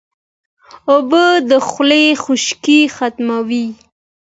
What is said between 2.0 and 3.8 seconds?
خشکي ختموي